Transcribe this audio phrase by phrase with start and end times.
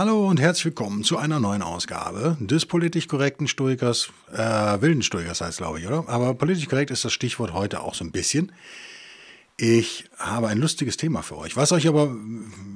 [0.00, 5.42] Hallo und herzlich willkommen zu einer neuen Ausgabe des politisch korrekten Stoikers, äh, wilden Stoikers
[5.42, 6.08] heißt glaube ich, oder?
[6.08, 8.50] Aber politisch korrekt ist das Stichwort heute auch so ein bisschen.
[9.58, 12.16] Ich habe ein lustiges Thema für euch, was euch aber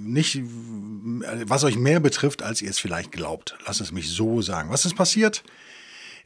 [0.04, 0.42] nicht,
[1.46, 3.56] was euch mehr betrifft, als ihr es vielleicht glaubt.
[3.66, 4.68] Lasst es mich so sagen.
[4.70, 5.44] Was ist passiert?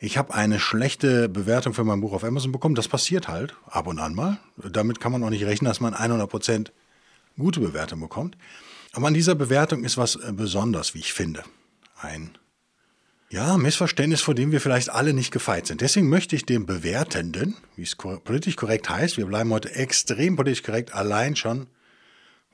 [0.01, 2.75] Ich habe eine schlechte Bewertung für mein Buch auf Amazon bekommen.
[2.75, 4.39] Das passiert halt ab und an mal.
[4.57, 6.73] Damit kann man auch nicht rechnen, dass man 100%
[7.39, 8.37] gute Bewertung bekommt.
[8.93, 11.45] Aber an dieser Bewertung ist was äh, besonders, wie ich finde.
[12.01, 12.37] Ein
[13.31, 15.83] ja, Missverständnis, vor dem wir vielleicht alle nicht gefeit sind.
[15.83, 20.63] Deswegen möchte ich dem Bewertenden, wie es politisch korrekt heißt, wir bleiben heute extrem politisch
[20.63, 21.67] korrekt, allein schon,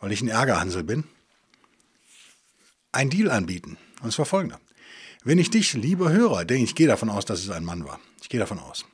[0.00, 1.04] weil ich ein Ärgerhansel bin,
[2.90, 3.76] ein Deal anbieten.
[4.02, 4.60] Und zwar folgender.
[5.22, 8.00] Wenn ich dich, lieber Hörer, denke ich gehe davon aus, dass es ein Mann war.
[8.20, 8.84] Ich gehe davon aus.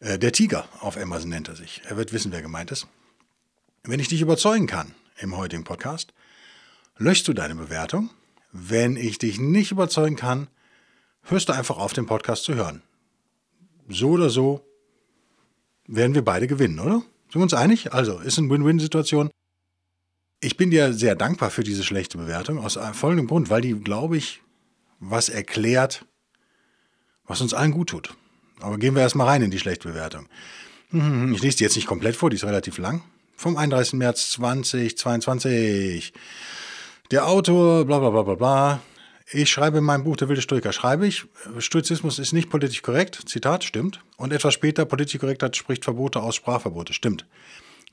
[0.00, 1.82] Äh, der Tiger auf Amazon nennt er sich.
[1.84, 2.88] Er wird wissen, wer gemeint ist.
[3.84, 6.12] Wenn ich dich überzeugen kann im heutigen Podcast,
[6.98, 8.10] löschst du deine Bewertung.
[8.52, 10.48] Wenn ich dich nicht überzeugen kann,
[11.22, 12.82] hörst du einfach auf, den Podcast zu hören.
[13.88, 14.64] So oder so
[15.86, 17.02] werden wir beide gewinnen, oder?
[17.28, 17.92] Sind wir uns einig?
[17.92, 19.30] Also, ist eine Win-Win-Situation.
[20.40, 24.16] Ich bin dir sehr dankbar für diese schlechte Bewertung, aus folgendem Grund, weil die, glaube
[24.16, 24.42] ich,
[24.98, 26.04] was erklärt,
[27.26, 28.14] was uns allen gut tut.
[28.60, 30.28] Aber gehen wir erstmal rein in die schlechte Bewertung.
[30.92, 33.02] Ich lese die jetzt nicht komplett vor, die ist relativ lang.
[33.34, 33.94] Vom 31.
[33.94, 36.12] März 2022.
[37.12, 38.80] Der Autor, bla bla bla bla bla.
[39.30, 41.26] Ich schreibe in meinem Buch Der wilde Stoiker, schreibe ich,
[41.58, 44.00] Stoizismus ist nicht politisch korrekt, Zitat, stimmt.
[44.16, 47.26] Und etwas später, politische Korrektheit spricht Verbote aus, Sprachverbote, stimmt.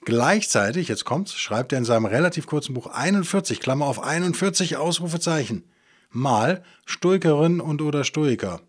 [0.06, 5.66] Gleichzeitig, jetzt kommt's, schreibt er in seinem relativ kurzen Buch 41, Klammer auf 41 Ausrufezeichen,
[6.12, 8.62] mal Stoikerin und oder Stoiker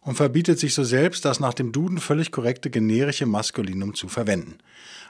[0.00, 4.56] und verbietet sich so selbst, das nach dem Duden völlig korrekte generische Maskulinum zu verwenden.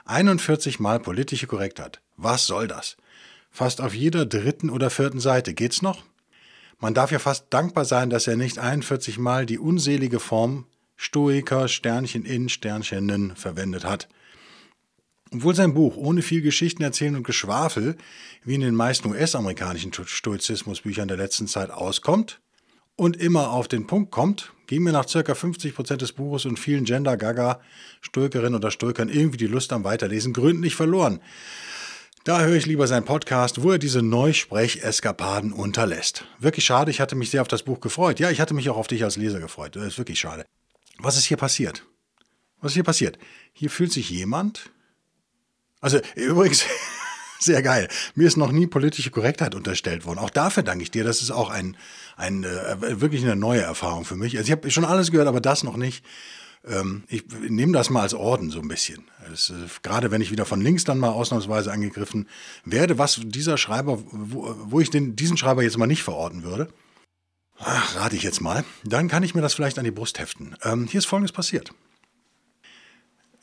[0.03, 2.01] 41 Mal politische Korrektheit.
[2.17, 2.97] Was soll das?
[3.55, 5.53] Fast auf jeder dritten oder vierten Seite.
[5.53, 6.03] Geht's noch?
[6.81, 10.65] Man darf ja fast dankbar sein, dass er nicht 41 Mal die unselige Form
[10.97, 14.09] Stoiker Sternchen in Sternchenen verwendet hat.
[15.31, 17.95] Obwohl sein Buch ohne viel Geschichten erzählen und Geschwafel,
[18.43, 22.41] wie in den meisten US-amerikanischen Stoizismusbüchern der letzten Zeit auskommt
[22.97, 25.19] und immer auf den Punkt kommt, ging mir nach ca.
[25.19, 27.61] 50% des Buches und vielen Gender-Gaga,
[28.01, 31.21] Stoikerinnen oder Stoikern irgendwie die Lust am Weiterlesen gründlich verloren.
[32.25, 36.25] Da höre ich lieber seinen Podcast, wo er diese Neusprech-Eskapaden unterlässt.
[36.39, 38.19] Wirklich schade, ich hatte mich sehr auf das Buch gefreut.
[38.19, 39.75] Ja, ich hatte mich auch auf dich als Leser gefreut.
[39.75, 40.43] Das ist wirklich schade.
[40.97, 41.85] Was ist hier passiert?
[42.61, 43.19] Was ist hier passiert?
[43.53, 44.71] Hier fühlt sich jemand.
[45.81, 46.65] Also übrigens,
[47.39, 47.87] sehr geil.
[48.15, 50.17] Mir ist noch nie politische Korrektheit unterstellt worden.
[50.17, 51.03] Auch dafür danke ich dir.
[51.03, 51.77] Das ist auch ein,
[52.17, 54.35] ein äh, wirklich eine neue Erfahrung für mich.
[54.35, 56.03] Also ich habe schon alles gehört, aber das noch nicht.
[56.67, 59.03] Ähm, ich nehme das mal als Orden so ein bisschen.
[59.29, 59.53] Das, äh,
[59.83, 62.27] gerade wenn ich wieder von links dann mal ausnahmsweise angegriffen
[62.63, 66.69] werde, was dieser Schreiber, wo, wo ich den, diesen Schreiber jetzt mal nicht verorten würde,
[67.59, 70.55] ach, rate ich jetzt mal, dann kann ich mir das vielleicht an die Brust heften.
[70.63, 71.71] Ähm, hier ist Folgendes passiert.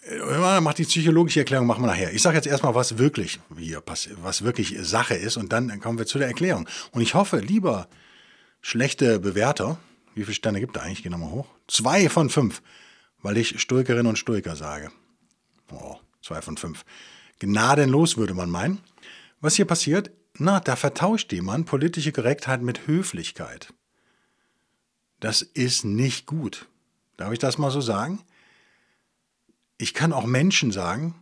[0.05, 2.12] Äh, macht die psychologische Erklärung, machen wir nachher.
[2.12, 5.99] Ich sage jetzt erstmal, was wirklich hier passiert, was wirklich Sache ist und dann kommen
[5.99, 6.69] wir zu der Erklärung.
[6.91, 7.88] Und ich hoffe, lieber
[8.61, 9.78] schlechte Bewerter,
[10.15, 11.05] wie viele Sterne gibt er eigentlich?
[11.05, 11.47] Gehen wir mal hoch.
[11.69, 12.62] Zwei von fünf
[13.22, 14.91] weil ich Stoikerin und Stoiker sage.
[15.71, 16.84] Oh, zwei von fünf.
[17.38, 18.81] Gnadenlos würde man meinen.
[19.41, 20.10] Was hier passiert?
[20.38, 23.72] Na, da vertauscht jemand politische Korrektheit mit Höflichkeit.
[25.21, 26.69] Das ist nicht gut.
[27.16, 28.21] Darf ich das mal so sagen?
[29.78, 31.15] Ich kann auch Menschen sagen,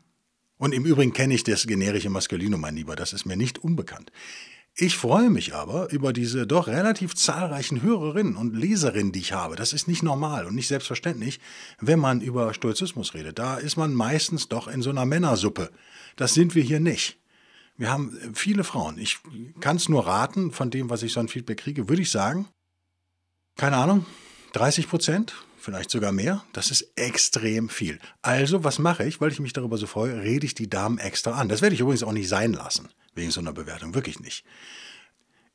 [0.58, 4.12] und im Übrigen kenne ich das generische Maskulinum, mein Lieber, das ist mir nicht unbekannt.
[4.82, 9.54] Ich freue mich aber über diese doch relativ zahlreichen Hörerinnen und Leserinnen, die ich habe.
[9.54, 11.38] Das ist nicht normal und nicht selbstverständlich,
[11.80, 13.38] wenn man über Stoizismus redet.
[13.38, 15.70] Da ist man meistens doch in so einer Männersuppe.
[16.16, 17.18] Das sind wir hier nicht.
[17.76, 18.96] Wir haben viele Frauen.
[18.96, 19.18] Ich
[19.60, 22.48] kann es nur raten, von dem, was ich so ein Feedback kriege, würde ich sagen,
[23.58, 24.06] keine Ahnung,
[24.54, 26.44] 30 Prozent, vielleicht sogar mehr.
[26.52, 27.98] Das ist extrem viel.
[28.22, 29.20] Also, was mache ich?
[29.20, 31.48] Weil ich mich darüber so freue, rede ich die Damen extra an.
[31.48, 33.94] Das werde ich übrigens auch nicht sein lassen wegen so einer Bewertung.
[33.94, 34.44] Wirklich nicht.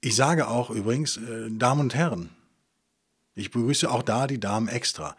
[0.02, 2.30] Ich sage auch übrigens, äh, Damen und Herren,
[3.34, 5.16] ich begrüße auch da die Damen extra.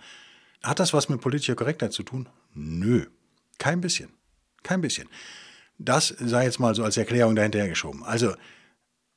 [0.62, 2.28] Hat das was mit politischer Korrektheit zu tun?
[2.54, 3.06] Nö,
[3.58, 4.10] kein bisschen.
[4.62, 5.08] Kein bisschen.
[5.78, 8.02] Das sei jetzt mal so als Erklärung dahinter geschoben.
[8.04, 8.34] Also,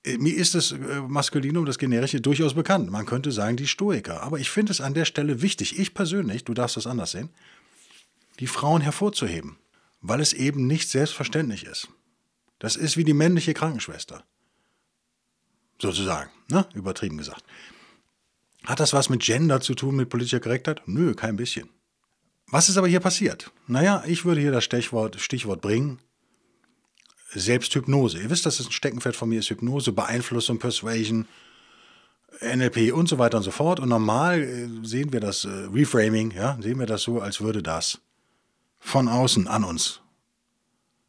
[0.05, 2.89] mir ist das äh, Maskulinum, das Generische, durchaus bekannt.
[2.89, 4.23] Man könnte sagen, die Stoiker.
[4.23, 7.29] Aber ich finde es an der Stelle wichtig, ich persönlich, du darfst das anders sehen,
[8.39, 9.57] die Frauen hervorzuheben,
[10.01, 11.89] weil es eben nicht selbstverständlich ist.
[12.59, 14.23] Das ist wie die männliche Krankenschwester.
[15.81, 16.67] Sozusagen, ne?
[16.73, 17.43] übertrieben gesagt.
[18.65, 20.81] Hat das was mit Gender zu tun, mit politischer Korrektheit?
[20.85, 21.69] Nö, kein bisschen.
[22.47, 23.51] Was ist aber hier passiert?
[23.67, 25.99] Naja, ich würde hier das Stichwort, Stichwort bringen.
[27.33, 28.19] Selbsthypnose.
[28.19, 31.27] Ihr wisst, dass es ein Steckenpferd von mir ist Hypnose, Beeinflussung, Persuasion,
[32.41, 33.79] NLP und so weiter und so fort.
[33.79, 37.61] Und normal äh, sehen wir das äh, Reframing, ja, sehen wir das so, als würde
[37.61, 37.99] das
[38.79, 40.01] von außen an uns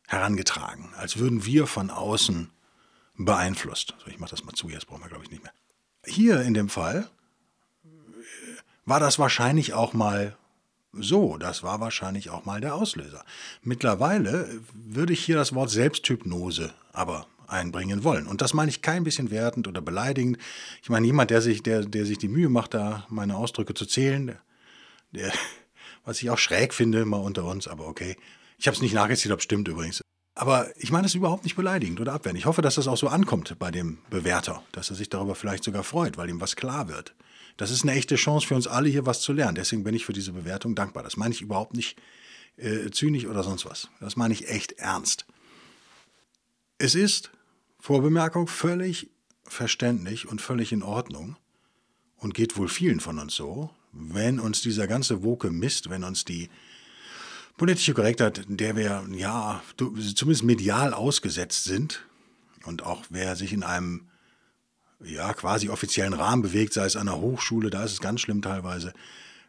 [0.08, 2.50] herangetragen, als würden wir von außen
[3.16, 3.94] beeinflusst.
[3.98, 5.52] So, ich mache das mal zu, jetzt brauchen wir, glaube ich, nicht mehr.
[6.04, 7.08] Hier in dem Fall
[7.84, 7.88] äh,
[8.84, 10.36] war das wahrscheinlich auch mal
[10.92, 13.24] so, das war wahrscheinlich auch mal der Auslöser.
[13.62, 18.26] Mittlerweile würde ich hier das Wort Selbsthypnose aber einbringen wollen.
[18.26, 20.38] Und das meine ich kein bisschen wertend oder beleidigend.
[20.82, 23.86] Ich meine, jemand, der sich, der, der sich die Mühe macht, da meine Ausdrücke zu
[23.86, 24.36] zählen,
[25.12, 25.32] der,
[26.04, 28.16] was ich auch schräg finde, mal unter uns, aber okay.
[28.58, 30.02] Ich habe es nicht nachgezählt, ob es stimmt übrigens.
[30.34, 32.38] Aber ich meine es überhaupt nicht beleidigend oder abwertend.
[32.38, 35.64] Ich hoffe, dass das auch so ankommt bei dem Bewerter, dass er sich darüber vielleicht
[35.64, 37.14] sogar freut, weil ihm was klar wird.
[37.60, 39.54] Das ist eine echte Chance für uns alle, hier was zu lernen.
[39.54, 41.02] Deswegen bin ich für diese Bewertung dankbar.
[41.02, 41.98] Das meine ich überhaupt nicht
[42.56, 43.90] äh, zynisch oder sonst was.
[44.00, 45.26] Das meine ich echt ernst.
[46.78, 47.30] Es ist,
[47.78, 49.10] Vorbemerkung, völlig
[49.44, 51.36] verständlich und völlig in Ordnung
[52.16, 56.24] und geht wohl vielen von uns so, wenn uns dieser ganze Woke Mist, wenn uns
[56.24, 56.48] die
[57.58, 62.06] politische Korrektheit, der wir ja zumindest medial ausgesetzt sind
[62.64, 64.09] und auch wer sich in einem
[65.04, 68.42] ja, quasi offiziellen Rahmen bewegt, sei es an der Hochschule, da ist es ganz schlimm
[68.42, 68.92] teilweise,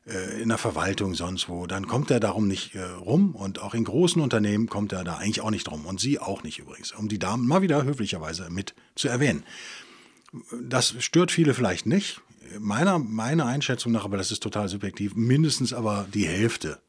[0.08, 3.74] äh, in der Verwaltung, sonst wo, dann kommt er darum nicht äh, rum und auch
[3.74, 6.92] in großen Unternehmen kommt er da eigentlich auch nicht drum und Sie auch nicht übrigens,
[6.92, 9.44] um die Damen mal wieder höflicherweise mit zu erwähnen.
[10.62, 12.22] Das stört viele vielleicht nicht,
[12.60, 16.80] meiner, meiner Einschätzung nach, aber das ist total subjektiv, mindestens aber die Hälfte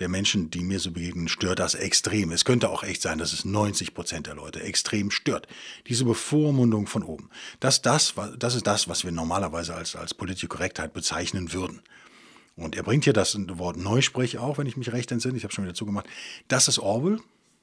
[0.00, 2.32] der Menschen, die mir so begegnen, stört das extrem.
[2.32, 5.46] Es könnte auch echt sein, dass es 90 Prozent der Leute extrem stört.
[5.86, 7.28] Diese Bevormundung von oben.
[7.60, 11.82] Das, das, das ist das, was wir normalerweise als, als politische Korrektheit bezeichnen würden.
[12.56, 15.36] Und er bringt hier das Wort Neusprech auch, wenn ich mich recht entsinne.
[15.36, 16.06] Ich habe schon wieder zugemacht.
[16.48, 17.18] Das ist Orwell,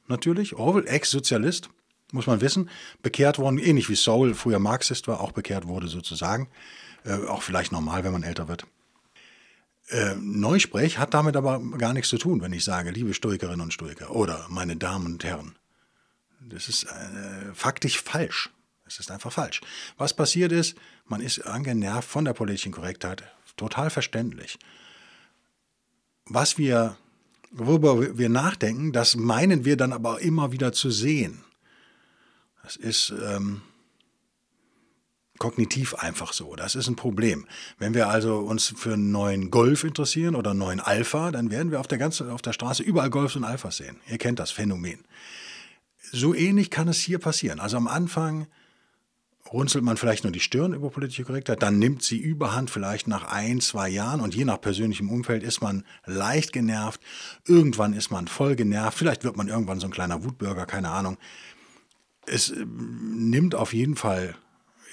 [0.07, 0.55] natürlich.
[0.55, 1.69] Orwell, Ex-Sozialist,
[2.11, 2.69] muss man wissen.
[3.01, 6.49] Bekehrt worden, ähnlich wie Saul früher Marxist war, auch bekehrt wurde sozusagen.
[7.03, 8.65] Äh, auch vielleicht normal, wenn man älter wird.
[9.89, 13.73] Äh, Neusprech hat damit aber gar nichts zu tun, wenn ich sage, liebe Stoikerinnen und
[13.73, 15.55] Stoiker oder meine Damen und Herren.
[16.41, 18.49] Das ist äh, faktisch falsch.
[18.85, 19.61] Es ist einfach falsch.
[19.97, 23.23] Was passiert ist, man ist angenervt von der politischen Korrektheit,
[23.55, 24.59] total verständlich.
[26.25, 26.97] Was wir,
[27.51, 31.43] worüber wir nachdenken, das meinen wir dann aber immer wieder zu sehen.
[32.63, 33.61] Das ist, ähm,
[35.37, 36.55] kognitiv einfach so.
[36.55, 37.47] Das ist ein Problem.
[37.77, 41.71] Wenn wir also uns für einen neuen Golf interessieren oder einen neuen Alpha, dann werden
[41.71, 43.97] wir auf der ganzen auf der Straße überall Golfs und Alphas sehen.
[44.09, 44.99] Ihr kennt das Phänomen.
[46.11, 47.59] So ähnlich kann es hier passieren.
[47.59, 48.47] Also am Anfang
[49.51, 53.25] runzelt man vielleicht nur die Stirn über politische Korrektheit, dann nimmt sie überhand vielleicht nach
[53.25, 57.01] ein, zwei Jahren und je nach persönlichem Umfeld ist man leicht genervt,
[57.45, 61.17] irgendwann ist man voll genervt, vielleicht wird man irgendwann so ein kleiner Wutbürger, keine Ahnung.
[62.25, 64.35] Es äh, nimmt auf jeden Fall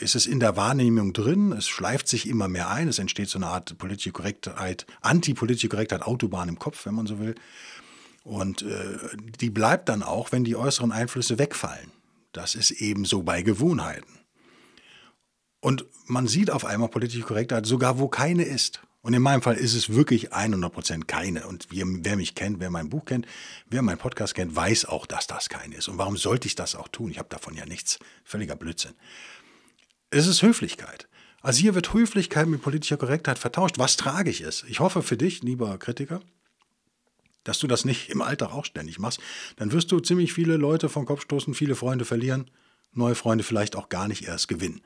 [0.00, 3.38] ist es in der Wahrnehmung drin, es schleift sich immer mehr ein, es entsteht so
[3.38, 7.34] eine Art politische Korrektheit, antipolitische Korrektheit, Autobahn im Kopf, wenn man so will.
[8.24, 8.98] Und äh,
[9.40, 11.90] die bleibt dann auch, wenn die äußeren Einflüsse wegfallen.
[12.32, 14.18] Das ist eben so bei Gewohnheiten.
[15.60, 18.80] Und man sieht auf einmal politische Korrektheit sogar, wo keine ist.
[19.04, 21.46] Und in meinem Fall ist es wirklich 100% keine.
[21.46, 23.26] Und wer, wer mich kennt, wer mein Buch kennt,
[23.68, 25.88] wer meinen Podcast kennt, weiß auch, dass das keine ist.
[25.88, 27.10] Und warum sollte ich das auch tun?
[27.10, 27.98] Ich habe davon ja nichts.
[28.24, 28.94] Völliger Blödsinn.
[30.16, 31.08] Es ist Höflichkeit.
[31.42, 34.64] Also hier wird Höflichkeit mit politischer Korrektheit vertauscht, was tragisch ist.
[34.68, 36.20] Ich hoffe für dich, lieber Kritiker,
[37.42, 39.18] dass du das nicht im Alltag auch ständig machst.
[39.56, 42.48] Dann wirst du ziemlich viele Leute vom Kopf stoßen, viele Freunde verlieren,
[42.92, 44.82] neue Freunde vielleicht auch gar nicht erst gewinnen.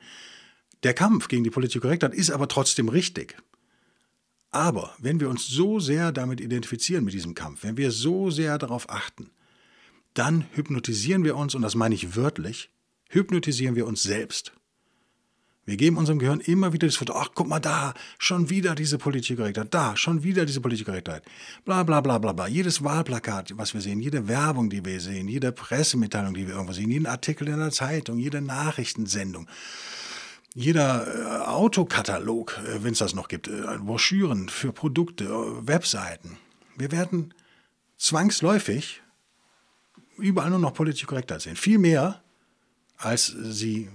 [0.81, 3.37] Der Kampf gegen die politische Korrektheit ist aber trotzdem richtig.
[4.49, 8.57] Aber wenn wir uns so sehr damit identifizieren mit diesem Kampf, wenn wir so sehr
[8.57, 9.29] darauf achten,
[10.15, 12.71] dann hypnotisieren wir uns, und das meine ich wörtlich,
[13.09, 14.53] hypnotisieren wir uns selbst.
[15.69, 18.97] Wir geben unserem Gehirn immer wieder das Foto, ach, guck mal da, schon wieder diese
[18.97, 21.21] politische Korrektheit, da, schon wieder diese politische Korrektheit,
[21.63, 22.47] bla bla bla bla bla.
[22.47, 26.73] Jedes Wahlplakat, was wir sehen, jede Werbung, die wir sehen, jede Pressemitteilung, die wir irgendwo
[26.73, 29.47] sehen, jeden Artikel in der Zeitung, jede Nachrichtensendung,
[30.55, 36.39] jeder äh, Autokatalog, äh, wenn es das noch gibt, äh, Broschüren für Produkte, äh, Webseiten.
[36.77, 37.31] Wir werden
[37.95, 39.03] zwangsläufig
[40.17, 41.55] überall nur noch politisch korrekter sehen.
[41.55, 42.23] Viel mehr,
[42.97, 43.87] als sie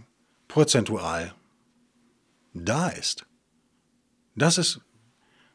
[0.47, 1.35] prozentual
[2.55, 3.27] da ist.
[4.37, 4.81] Das ist,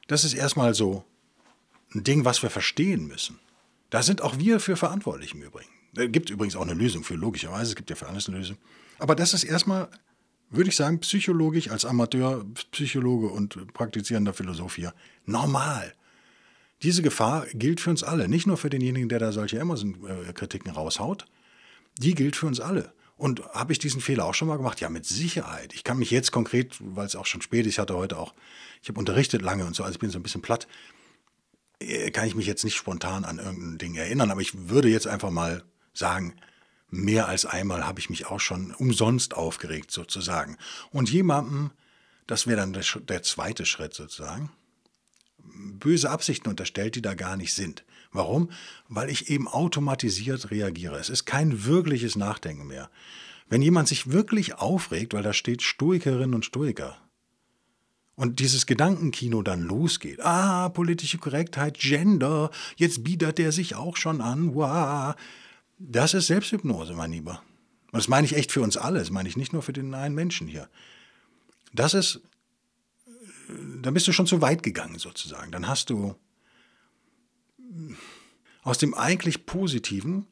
[0.08, 1.04] das ist erstmal so
[1.94, 3.40] ein Ding, was wir verstehen müssen.
[3.90, 5.70] Da sind auch wir für verantwortlich im Übrigen.
[5.96, 7.72] Es gibt übrigens auch eine Lösung für, logischerweise.
[7.72, 8.58] Es gibt ja für alles eine Lösung.
[9.00, 9.90] Aber das ist erstmal,
[10.50, 14.94] würde ich sagen, psychologisch als Amateur, Psychologe und praktizierender Philosoph hier
[15.26, 15.94] normal.
[16.84, 21.26] Diese Gefahr gilt für uns alle, nicht nur für denjenigen, der da solche Amazon-Kritiken raushaut.
[21.98, 22.94] Die gilt für uns alle.
[23.20, 24.80] Und habe ich diesen Fehler auch schon mal gemacht?
[24.80, 25.74] Ja, mit Sicherheit.
[25.74, 28.34] Ich kann mich jetzt konkret, weil es auch schon spät ist, ich hatte heute auch,
[28.82, 30.70] ich habe unterrichtet lange und so, also ich bin so ein bisschen platt,
[31.82, 35.06] äh, kann ich mich jetzt nicht spontan an irgendein Ding erinnern, aber ich würde jetzt
[35.06, 36.38] einfach mal sagen,
[36.92, 40.58] mehr als einmal habe ich mich auch schon umsonst aufgeregt sozusagen.
[40.92, 41.72] Und jemandem,
[42.26, 44.50] das wäre dann der, der zweite Schritt sozusagen,
[45.44, 47.84] böse Absichten unterstellt, die da gar nicht sind.
[48.12, 48.50] Warum?
[48.88, 50.98] Weil ich eben automatisiert reagiere.
[50.98, 52.90] Es ist kein wirkliches Nachdenken mehr.
[53.50, 56.98] Wenn jemand sich wirklich aufregt, weil da steht Stoikerinnen und Stoiker,
[58.20, 64.20] und dieses Gedankenkino dann losgeht, ah, politische Korrektheit, Gender, jetzt bietet er sich auch schon
[64.20, 65.16] an, wow,
[65.78, 67.42] das ist Selbsthypnose, mein Lieber.
[67.94, 69.94] Und das meine ich echt für uns alle, das meine ich nicht nur für den
[69.94, 70.68] einen Menschen hier.
[71.74, 72.20] Das ist,
[73.82, 75.52] da bist du schon zu weit gegangen sozusagen.
[75.52, 76.16] Dann hast du
[78.62, 80.28] aus dem eigentlich Positiven,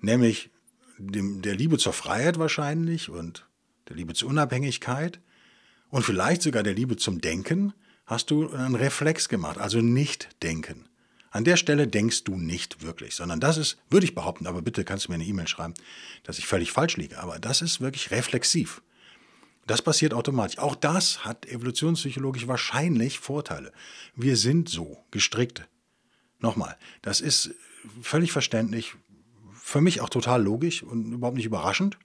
[0.00, 0.50] nämlich
[0.98, 3.46] dem, der Liebe zur Freiheit wahrscheinlich und
[3.88, 5.20] der Liebe zur Unabhängigkeit
[5.90, 7.72] und vielleicht sogar der Liebe zum Denken,
[8.06, 10.88] hast du einen Reflex gemacht, also nicht denken.
[11.30, 14.84] An der Stelle denkst du nicht wirklich, sondern das ist, würde ich behaupten, aber bitte
[14.84, 15.74] kannst du mir eine E-Mail schreiben,
[16.22, 18.82] dass ich völlig falsch liege, aber das ist wirklich reflexiv.
[19.68, 20.58] Das passiert automatisch.
[20.58, 23.70] Auch das hat evolutionspsychologisch wahrscheinlich Vorteile.
[24.16, 25.68] Wir sind so gestrickt.
[26.40, 27.50] Nochmal, das ist
[28.00, 28.94] völlig verständlich,
[29.52, 31.98] für mich auch total logisch und überhaupt nicht überraschend.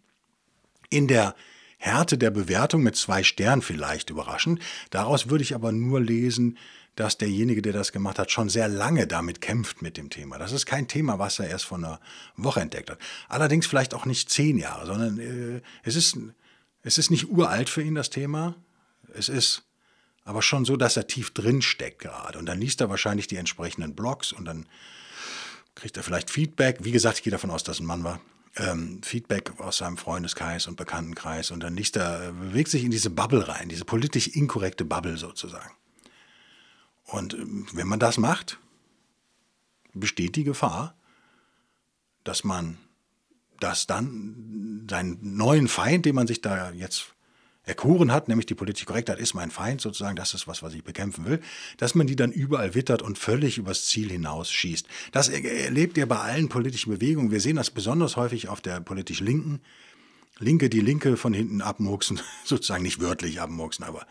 [0.89, 1.35] In der
[1.77, 4.61] Härte der Bewertung mit zwei Sternen vielleicht überraschend.
[4.89, 6.57] Daraus würde ich aber nur lesen,
[6.95, 10.37] dass derjenige, der das gemacht hat, schon sehr lange damit kämpft mit dem Thema.
[10.37, 11.99] Das ist kein Thema, was er erst vor einer
[12.35, 12.99] Woche entdeckt hat.
[13.29, 16.17] Allerdings vielleicht auch nicht zehn Jahre, sondern äh, es, ist,
[16.83, 18.55] es ist nicht uralt für ihn, das Thema.
[19.13, 19.63] Es ist
[20.25, 22.37] aber schon so, dass er tief drin steckt gerade.
[22.37, 24.67] Und dann liest er wahrscheinlich die entsprechenden Blogs und dann
[25.75, 26.79] kriegt er vielleicht Feedback.
[26.81, 28.19] Wie gesagt, ich gehe davon aus, dass ein Mann war.
[28.55, 33.09] Ähm, Feedback aus seinem Freundeskreis und Bekanntenkreis und dann liest er, bewegt sich in diese
[33.09, 35.71] Bubble rein, diese politisch inkorrekte Bubble sozusagen.
[37.05, 38.59] Und ähm, wenn man das macht,
[39.93, 40.95] besteht die Gefahr,
[42.23, 42.77] dass man
[43.59, 47.13] das dann seinen neuen Feind, den man sich da jetzt
[47.65, 50.83] erkoren hat, nämlich die politische Korrektheit ist mein Feind sozusagen, das ist was, was ich
[50.83, 51.39] bekämpfen will,
[51.77, 54.85] dass man die dann überall wittert und völlig übers Ziel hinaus schießt.
[55.11, 57.31] Das erlebt ihr bei allen politischen Bewegungen.
[57.31, 59.61] Wir sehen das besonders häufig auf der politisch Linken.
[60.39, 64.05] Linke, die Linke von hinten abmurksen, sozusagen nicht wörtlich abmurksen, aber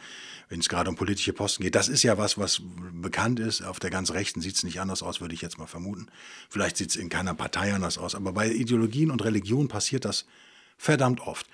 [0.48, 2.60] wenn es gerade um politische Posten geht, das ist ja was, was
[2.92, 3.62] bekannt ist.
[3.62, 6.08] Auf der ganz Rechten sieht es nicht anders aus, würde ich jetzt mal vermuten.
[6.50, 10.26] Vielleicht sieht es in keiner Partei anders aus, aber bei Ideologien und Religion passiert das
[10.82, 11.46] verdammt oft.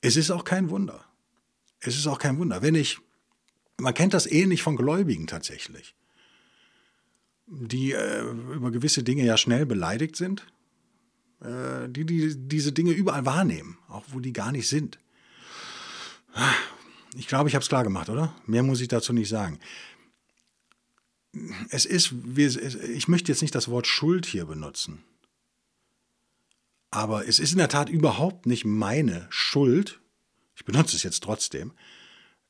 [0.00, 1.04] Es ist auch kein Wunder
[1.80, 2.62] es ist auch kein Wunder.
[2.62, 2.98] Wenn ich,
[3.78, 5.94] man kennt das ähnlich von Gläubigen tatsächlich,
[7.46, 10.46] die äh, über gewisse Dinge ja schnell beleidigt sind,
[11.40, 14.98] äh, die, die diese Dinge überall wahrnehmen, auch wo die gar nicht sind.
[17.14, 18.34] Ich glaube, ich habe es klar gemacht, oder?
[18.46, 19.58] Mehr muss ich dazu nicht sagen.
[21.70, 25.04] Es ist, ich möchte jetzt nicht das Wort Schuld hier benutzen.
[26.90, 30.00] Aber es ist in der Tat überhaupt nicht meine Schuld,
[30.54, 31.72] ich benutze es jetzt trotzdem,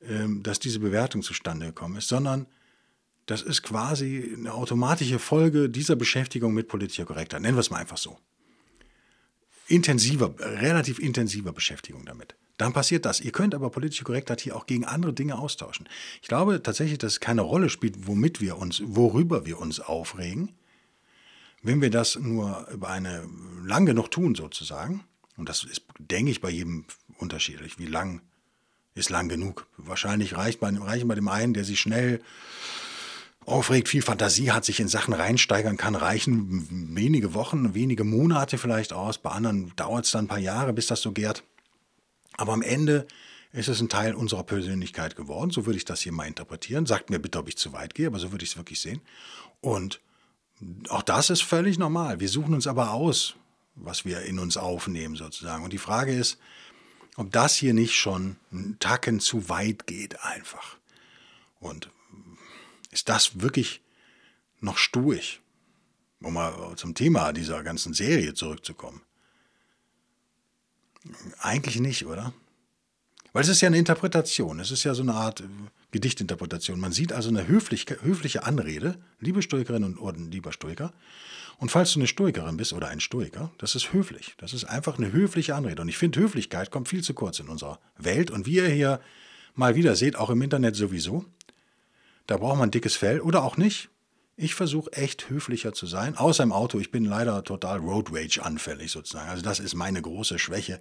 [0.03, 2.47] ähm, dass diese Bewertung zustande gekommen ist, sondern
[3.27, 7.43] das ist quasi eine automatische Folge dieser Beschäftigung mit politischer Korrektheit.
[7.43, 8.19] Nennen wir es mal einfach so.
[9.67, 12.37] Intensiver, relativ intensiver Beschäftigung damit.
[12.57, 13.21] Dann passiert das.
[13.21, 15.89] Ihr könnt aber politische Korrektheit hier auch gegen andere Dinge austauschen.
[16.23, 20.53] Ich glaube tatsächlich, dass es keine Rolle spielt, womit wir uns, worüber wir uns aufregen.
[21.63, 23.29] Wenn wir das nur über eine
[23.65, 25.05] lang genug tun, sozusagen,
[25.37, 26.85] und das ist, denke ich, bei jedem
[27.19, 27.79] unterschiedlich.
[27.79, 28.23] Wie lang
[28.95, 29.67] ist lang genug?
[29.77, 32.21] Wahrscheinlich reicht bei, reichen bei dem einen, der sich schnell
[33.45, 38.93] aufregt, viel Fantasie hat, sich in Sachen reinsteigern kann, reichen wenige Wochen, wenige Monate vielleicht
[38.93, 39.19] aus.
[39.19, 41.45] Bei anderen dauert es dann ein paar Jahre, bis das so gärt.
[42.37, 43.07] Aber am Ende
[43.53, 45.51] ist es ein Teil unserer Persönlichkeit geworden.
[45.51, 46.87] So würde ich das hier mal interpretieren.
[46.87, 49.01] Sagt mir bitte, ob ich zu weit gehe, aber so würde ich es wirklich sehen.
[49.61, 50.01] Und
[50.89, 52.21] auch das ist völlig normal.
[52.21, 53.35] Wir suchen uns aber aus,
[53.75, 55.65] was wir in uns aufnehmen sozusagen.
[55.65, 56.39] Und die Frage ist,
[57.17, 60.77] ob das hier nicht schon einen Tacken zu weit geht einfach.
[61.61, 61.91] Und
[62.91, 63.81] ist das wirklich
[64.61, 65.41] noch sturig?
[66.21, 69.03] Um mal zum Thema dieser ganzen Serie zurückzukommen.
[71.39, 72.33] Eigentlich nicht, oder?
[73.37, 75.45] Weil es ist ja eine Interpretation, es ist ja so eine Art äh,
[75.91, 76.81] Gedichtinterpretation.
[76.81, 80.95] Man sieht also eine höflich, höfliche Anrede, liebe Stoikerin und, und lieber Stoiker.
[81.59, 84.37] Und falls du eine Stoikerin bist oder ein Stoiker, das ist höflich.
[84.39, 85.83] Das ist einfach eine höfliche Anrede.
[85.83, 88.31] Und ich finde, Höflichkeit kommt viel zu kurz in unserer Welt.
[88.31, 89.01] Und wie ihr hier
[89.55, 91.27] mal wieder seht, auch im Internet sowieso,
[92.27, 93.91] da braucht man dickes Fell oder auch nicht.
[94.39, 96.81] Ich versuche echt höflicher zu sein, außer im Auto.
[96.81, 99.29] Ich bin leider total Road Rage anfällig sozusagen.
[99.29, 100.81] Also das ist meine große Schwäche.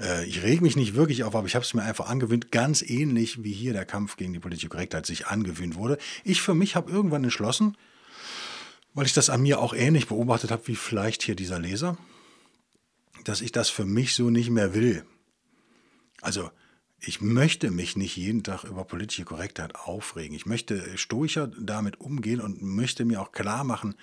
[0.00, 2.82] Äh, ich reg mich nicht wirklich auf, aber ich habe es mir einfach angewöhnt, ganz
[2.82, 5.98] ähnlich wie hier der Kampf gegen die politische Korrektheit sich angewöhnt wurde.
[6.24, 7.76] Ich für mich habe irgendwann entschlossen,
[8.94, 11.96] weil ich das an mir auch ähnlich beobachtet habe wie vielleicht hier dieser Leser,
[13.24, 15.04] dass ich das für mich so nicht mehr will.
[16.20, 16.50] Also
[17.02, 20.36] ich möchte mich nicht jeden Tag über politische Korrektheit aufregen.
[20.36, 23.94] Ich möchte stoischer damit umgehen und möchte mir auch klar machen,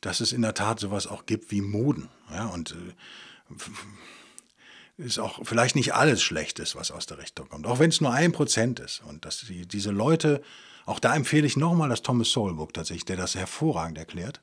[0.00, 2.08] dass es in der Tat sowas auch gibt wie Moden.
[2.30, 3.54] Ja, und äh,
[5.00, 8.12] ist auch vielleicht nicht alles Schlechtes, was aus der Richtung kommt, auch wenn es nur
[8.12, 9.02] ein Prozent ist.
[9.06, 10.42] Und dass die, diese Leute,
[10.86, 14.40] auch da empfehle ich nochmal das Thomas Sowell Book tatsächlich, der das hervorragend erklärt.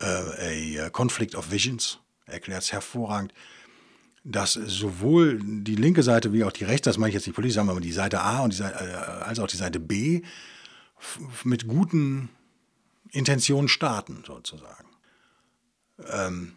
[0.00, 3.32] Äh, a Conflict of Visions erklärt es hervorragend,
[4.24, 7.62] dass sowohl die linke Seite wie auch die rechte, das meine ich jetzt nicht politisch,
[7.62, 10.22] mal die Seite A und die Seite, äh, als auch die Seite B
[11.44, 12.28] mit guten
[13.10, 14.88] Intentionen starten, sozusagen.
[16.10, 16.52] Ähm,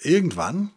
[0.00, 0.70] irgendwann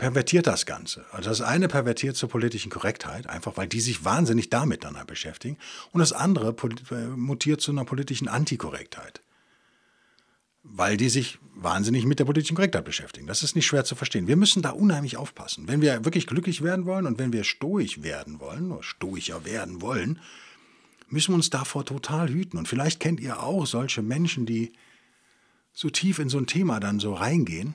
[0.00, 1.04] pervertiert das Ganze.
[1.12, 5.06] Also das eine pervertiert zur politischen Korrektheit, einfach weil die sich wahnsinnig damit dann halt
[5.06, 5.58] beschäftigen.
[5.92, 6.56] Und das andere
[6.90, 9.20] äh, mutiert zu einer politischen Antikorrektheit.
[10.62, 13.26] Weil die sich wahnsinnig mit der politischen Korrektheit beschäftigen.
[13.26, 14.26] Das ist nicht schwer zu verstehen.
[14.26, 15.68] Wir müssen da unheimlich aufpassen.
[15.68, 19.82] Wenn wir wirklich glücklich werden wollen und wenn wir stoisch werden wollen, oder stoischer werden
[19.82, 20.18] wollen,
[21.08, 22.56] müssen wir uns davor total hüten.
[22.56, 24.72] Und vielleicht kennt ihr auch solche Menschen, die
[25.74, 27.74] so tief in so ein Thema dann so reingehen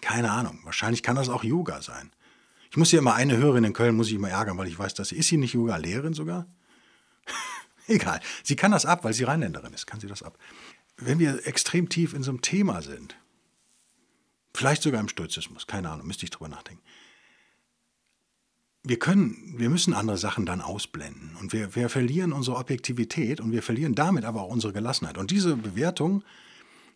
[0.00, 0.60] keine Ahnung.
[0.64, 2.10] Wahrscheinlich kann das auch Yoga sein.
[2.70, 4.94] Ich muss hier immer eine Hörerin in Köln, muss ich immer ärgern, weil ich weiß,
[4.94, 6.46] dass sie, ist sie nicht Yoga-Lehrerin sogar?
[7.86, 8.20] Egal.
[8.42, 10.38] Sie kann das ab, weil sie Rheinländerin ist, kann sie das ab.
[10.96, 13.16] Wenn wir extrem tief in so einem Thema sind,
[14.52, 16.82] vielleicht sogar im Stoizismus, keine Ahnung, müsste ich drüber nachdenken.
[18.82, 23.52] Wir können, wir müssen andere Sachen dann ausblenden und wir, wir verlieren unsere Objektivität und
[23.52, 25.18] wir verlieren damit aber auch unsere Gelassenheit.
[25.18, 26.22] Und diese Bewertung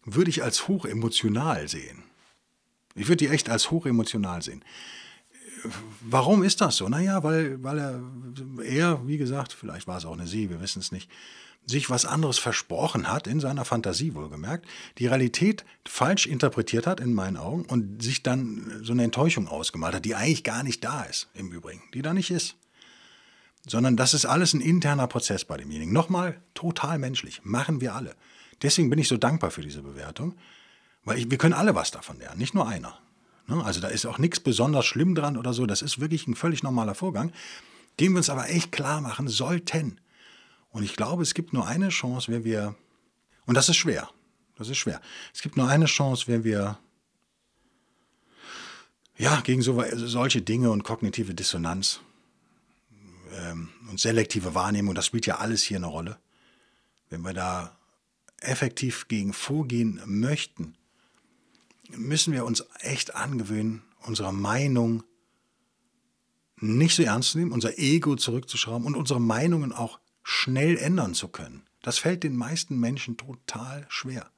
[0.05, 2.05] würde ich als hoch emotional sehen.
[2.95, 4.65] Ich würde die echt als hochemotional sehen.
[6.01, 6.89] Warum ist das so?
[6.89, 8.01] Naja, weil, weil er,
[8.65, 11.09] er, wie gesagt, vielleicht war es auch eine Sie, wir wissen es nicht,
[11.67, 14.67] sich was anderes versprochen hat, in seiner Fantasie wohlgemerkt,
[14.99, 19.95] die Realität falsch interpretiert hat in meinen Augen und sich dann so eine Enttäuschung ausgemalt
[19.95, 22.57] hat, die eigentlich gar nicht da ist, im Übrigen, die da nicht ist.
[23.65, 25.93] Sondern das ist alles ein interner Prozess bei demjenigen.
[25.93, 28.17] Nochmal, total menschlich, machen wir alle.
[28.61, 30.35] Deswegen bin ich so dankbar für diese Bewertung.
[31.05, 32.99] Weil ich, wir können alle was davon lernen, nicht nur einer.
[33.47, 33.65] Ne?
[33.65, 35.67] Also da ist auch nichts besonders schlimm dran oder so.
[35.67, 37.33] Das ist wirklich ein völlig normaler Vorgang,
[38.01, 40.01] den wir uns aber echt klar machen sollten.
[40.71, 42.75] Und ich glaube, es gibt nur eine Chance, wenn wir,
[43.47, 44.09] und das ist schwer,
[44.57, 45.01] das ist schwer.
[45.35, 46.79] Es gibt nur eine Chance, wenn wir
[49.19, 52.01] ja, gegen so, solche Dinge und kognitive Dissonanz
[53.37, 56.19] ähm, und selektive Wahrnehmung, das spielt ja alles hier eine Rolle.
[57.11, 57.77] Wenn wir da
[58.41, 60.75] effektiv gegen vorgehen möchten,
[61.97, 65.03] müssen wir uns echt angewöhnen, unsere Meinung
[66.57, 71.29] nicht so ernst zu nehmen, unser Ego zurückzuschrauben und unsere Meinungen auch schnell ändern zu
[71.29, 71.65] können.
[71.83, 74.31] Das fällt den meisten Menschen total schwer.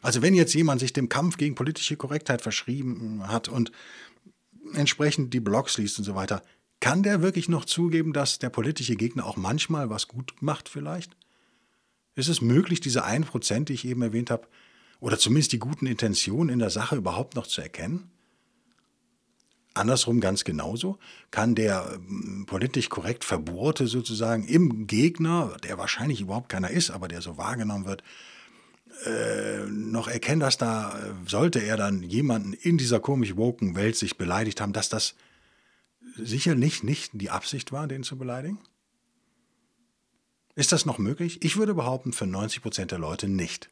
[0.00, 3.72] Also wenn jetzt jemand sich dem Kampf gegen politische Korrektheit verschrieben hat und
[4.72, 6.42] entsprechend die Blogs liest und so weiter,
[6.80, 11.16] kann der wirklich noch zugeben, dass der politische Gegner auch manchmal was gut macht vielleicht?
[12.14, 14.48] Ist es möglich, diese 1%, die ich eben erwähnt habe,
[15.00, 18.10] oder zumindest die guten Intentionen in der Sache überhaupt noch zu erkennen?
[19.74, 20.98] Andersrum ganz genauso
[21.30, 27.08] kann der ähm, politisch korrekt Verbohrte sozusagen im Gegner, der wahrscheinlich überhaupt keiner ist, aber
[27.08, 28.02] der so wahrgenommen wird,
[29.04, 33.96] äh, noch erkennen, dass da, äh, sollte er dann jemanden in dieser komisch woken Welt
[33.96, 35.14] sich beleidigt haben, dass das
[36.16, 38.58] sicherlich nicht die Absicht war, den zu beleidigen?
[40.54, 41.44] Ist das noch möglich?
[41.44, 43.70] Ich würde behaupten, für 90 Prozent der Leute nicht.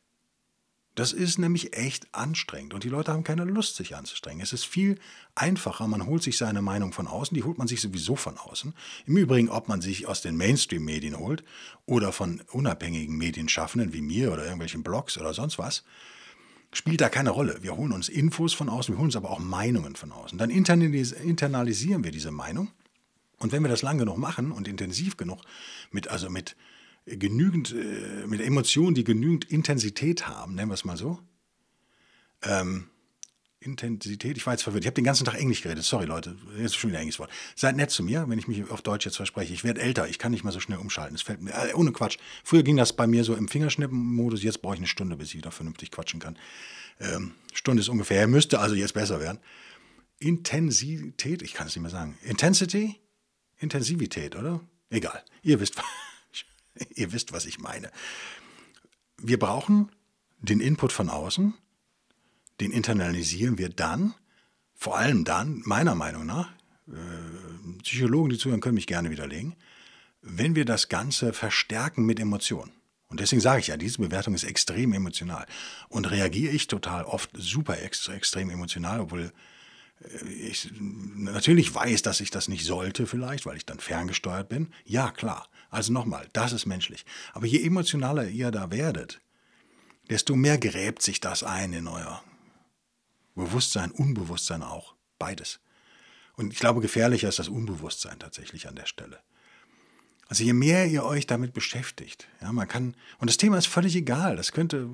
[0.94, 4.40] Das ist nämlich echt anstrengend und die Leute haben keine Lust, sich anzustrengen.
[4.40, 4.98] Es ist viel
[5.34, 8.72] einfacher, man holt sich seine Meinung von außen, die holt man sich sowieso von außen.
[9.06, 11.42] Im Übrigen, ob man sich aus den Mainstream-Medien holt
[11.86, 15.82] oder von unabhängigen Medienschaffenden wie mir oder irgendwelchen Blogs oder sonst was,
[16.72, 17.58] spielt da keine Rolle.
[17.62, 20.38] Wir holen uns Infos von außen, wir holen uns aber auch Meinungen von außen.
[20.38, 22.70] Dann internalisieren wir diese Meinung
[23.38, 25.40] und wenn wir das lang genug machen und intensiv genug
[25.90, 26.54] mit, also mit
[27.06, 31.20] genügend, äh, mit Emotionen, die genügend Intensität haben, nennen wir es mal so.
[32.42, 32.88] Ähm,
[33.60, 34.84] Intensität, ich war jetzt verwirrt.
[34.84, 35.84] Ich habe den ganzen Tag Englisch geredet.
[35.84, 36.36] Sorry, Leute.
[36.58, 37.30] Jetzt schon wieder englisches Wort.
[37.56, 39.54] Seid nett zu mir, wenn ich mich auf Deutsch jetzt verspreche.
[39.54, 40.08] Ich werde älter.
[40.08, 41.14] Ich kann nicht mehr so schnell umschalten.
[41.14, 42.18] Es fällt mir, äh, ohne Quatsch.
[42.42, 44.42] Früher ging das bei mir so im Fingerschnippen-Modus.
[44.42, 46.38] Jetzt brauche ich eine Stunde, bis ich wieder vernünftig quatschen kann.
[47.00, 48.26] Ähm, Stunde ist ungefähr.
[48.26, 49.38] Müsste also jetzt besser werden.
[50.18, 52.18] Intensität, ich kann es nicht mehr sagen.
[52.22, 53.00] Intensity?
[53.58, 54.60] Intensivität, oder?
[54.90, 55.22] Egal.
[55.42, 55.80] Ihr wisst,
[56.94, 57.90] ihr wisst, was ich meine.
[59.18, 59.90] Wir brauchen
[60.38, 61.54] den Input von außen
[62.60, 64.14] den internalisieren wir dann,
[64.74, 66.50] vor allem dann, meiner Meinung nach,
[66.88, 69.56] äh, Psychologen, die zuhören, können mich gerne widerlegen,
[70.20, 72.72] wenn wir das Ganze verstärken mit Emotionen.
[73.08, 75.46] Und deswegen sage ich ja, diese Bewertung ist extrem emotional.
[75.88, 79.32] Und reagiere ich total oft super extrem emotional, obwohl
[80.00, 84.68] äh, ich natürlich weiß, dass ich das nicht sollte vielleicht, weil ich dann ferngesteuert bin.
[84.84, 85.48] Ja, klar.
[85.74, 87.04] Also nochmal, das ist menschlich.
[87.32, 89.20] Aber je emotionaler ihr da werdet,
[90.08, 92.22] desto mehr gräbt sich das ein in euer
[93.34, 94.94] Bewusstsein, Unbewusstsein auch.
[95.18, 95.58] Beides.
[96.36, 99.18] Und ich glaube, gefährlicher ist das Unbewusstsein tatsächlich an der Stelle.
[100.28, 103.96] Also je mehr ihr euch damit beschäftigt, ja, man kann, und das Thema ist völlig
[103.96, 104.88] egal, das könnte,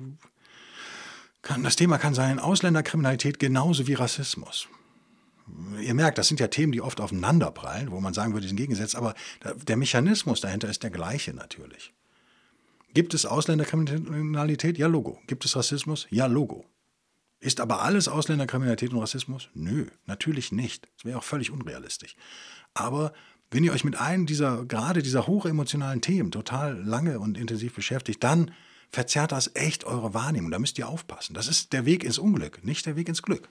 [1.43, 4.67] kann, das Thema kann sein Ausländerkriminalität genauso wie Rassismus.
[5.81, 8.57] Ihr merkt, das sind ja Themen, die oft aufeinanderprallen, wo man sagen würde, die sind
[8.57, 9.15] gegengesetzt, aber
[9.67, 11.93] der Mechanismus dahinter ist der gleiche natürlich.
[12.93, 14.77] Gibt es Ausländerkriminalität?
[14.77, 15.19] Ja, Logo.
[15.27, 16.07] Gibt es Rassismus?
[16.09, 16.65] Ja, Logo.
[17.39, 19.49] Ist aber alles Ausländerkriminalität und Rassismus?
[19.53, 20.87] Nö, natürlich nicht.
[20.95, 22.15] Das wäre auch völlig unrealistisch.
[22.73, 23.13] Aber
[23.49, 28.23] wenn ihr euch mit einem dieser, gerade dieser hochemotionalen Themen total lange und intensiv beschäftigt,
[28.23, 28.51] dann
[28.89, 30.51] verzerrt das echt eure Wahrnehmung.
[30.51, 31.33] Da müsst ihr aufpassen.
[31.33, 33.49] Das ist der Weg ins Unglück, nicht der Weg ins Glück.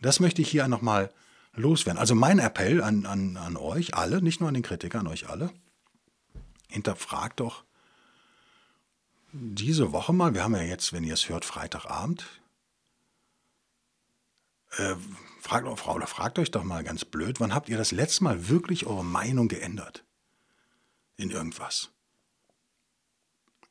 [0.00, 1.12] Das möchte ich hier nochmal
[1.54, 1.98] loswerden.
[1.98, 5.28] Also mein Appell an, an, an euch alle, nicht nur an den Kritiker, an euch
[5.28, 5.50] alle,
[6.68, 7.64] hinterfragt doch
[9.32, 12.26] diese Woche mal, wir haben ja jetzt, wenn ihr es hört, Freitagabend,
[14.72, 14.94] äh,
[15.40, 18.48] fragt, Frau, oder fragt euch doch mal ganz blöd, wann habt ihr das letzte Mal
[18.48, 20.04] wirklich eure Meinung geändert?
[21.16, 21.90] In irgendwas.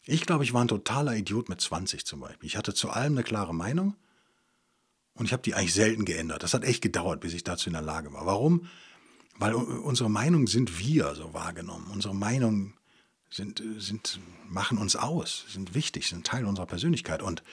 [0.04, 2.48] Ich glaube, ich war ein totaler Idiot mit 20 zum Beispiel.
[2.48, 3.96] Ich hatte zu allem eine klare Meinung
[5.20, 6.44] und ich habe die eigentlich selten geändert.
[6.44, 8.26] Das hat echt gedauert, bis ich dazu in der Lage war.
[8.26, 8.68] Warum?
[9.38, 11.88] Weil unsere Meinungen sind wir so wahrgenommen.
[11.92, 12.74] Unsere Meinungen
[13.30, 17.22] sind, sind, machen uns aus, sind wichtig, sind Teil unserer Persönlichkeit.
[17.22, 17.44] Und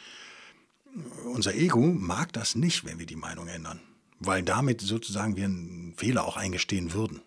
[1.24, 3.80] unser Ego mag das nicht, wenn wir die Meinung ändern,
[4.20, 7.20] weil damit sozusagen wir einen Fehler auch eingestehen würden.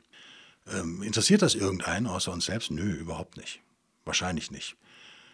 [0.67, 2.71] Ähm, interessiert das irgendeinen außer uns selbst?
[2.71, 3.59] Nö, überhaupt nicht.
[4.05, 4.77] Wahrscheinlich nicht.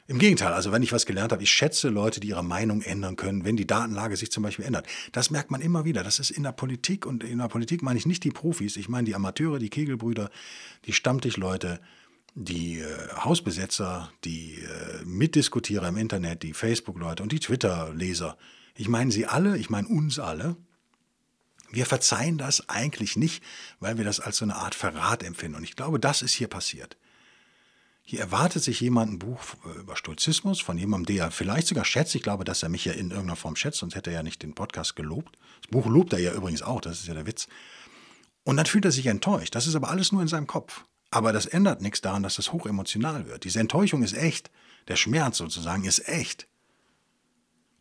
[0.08, 3.16] Im Gegenteil, also wenn ich was gelernt habe, ich schätze Leute, die ihre Meinung ändern
[3.16, 4.86] können, wenn die Datenlage sich zum Beispiel ändert.
[5.12, 6.04] Das merkt man immer wieder.
[6.04, 8.88] Das ist in der Politik und in der Politik meine ich nicht die Profis, ich
[8.88, 10.30] meine die Amateure, die Kegelbrüder,
[10.86, 11.80] die Stammtischleute,
[12.36, 18.38] die äh, Hausbesetzer, die äh, Mitdiskutierer im Internet, die Facebook-Leute und die Twitter-Leser,
[18.76, 20.56] ich meine sie alle, ich meine uns alle,
[21.72, 23.44] wir verzeihen das eigentlich nicht,
[23.80, 25.58] weil wir das als so eine Art Verrat empfinden.
[25.58, 26.96] Und ich glaube, das ist hier passiert.
[28.08, 32.14] Hier erwartet sich jemand ein Buch äh, über Stoizismus von jemandem, der vielleicht sogar schätzt.
[32.14, 34.44] Ich glaube, dass er mich ja in irgendeiner Form schätzt, sonst hätte er ja nicht
[34.44, 35.36] den Podcast gelobt.
[35.62, 37.48] Das Buch lobt er ja übrigens auch, das ist ja der Witz.
[38.44, 39.56] Und dann fühlt er sich enttäuscht.
[39.56, 40.86] Das ist aber alles nur in seinem Kopf.
[41.10, 43.44] Aber das ändert nichts daran, dass das hochemotional wird.
[43.44, 44.52] Diese Enttäuschung ist echt.
[44.88, 46.48] Der Schmerz sozusagen ist echt.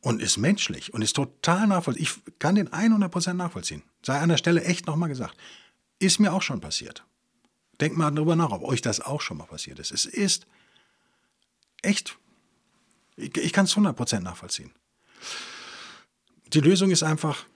[0.01, 2.17] Und ist menschlich und ist total nachvollziehbar.
[2.27, 3.83] Ich kann den 100% nachvollziehen.
[4.03, 5.37] Sei an der Stelle echt nochmal gesagt.
[5.99, 7.05] Ist mir auch schon passiert.
[7.81, 9.91] Denkt mal darüber nach, ob euch das auch schon mal passiert ist.
[9.91, 10.47] Es ist
[11.83, 12.17] echt.
[13.17, 14.73] Ich, ich kann es 100% nachvollziehen.
[16.53, 17.47] Die Lösung ist einfach,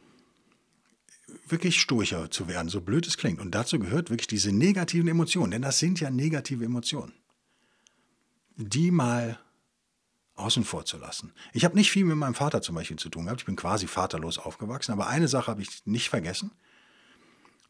[1.51, 3.41] wirklich sturcher zu werden, so blöd es klingt.
[3.41, 7.13] Und dazu gehört wirklich diese negativen Emotionen, denn das sind ja negative Emotionen.
[8.57, 9.39] Die mal
[10.35, 11.33] außen vor zu lassen.
[11.53, 13.41] Ich habe nicht viel mit meinem Vater zum Beispiel zu tun gehabt.
[13.41, 16.53] Ich bin quasi vaterlos aufgewachsen, aber eine Sache habe ich nicht vergessen.